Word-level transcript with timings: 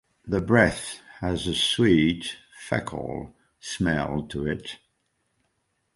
The 0.25 0.41
breath 0.41 0.97
has 1.19 1.45
a 1.45 1.53
sweet, 1.53 2.35
fecal 2.57 3.35
smell 3.59 4.23
to 4.29 4.47
it. 4.47 4.79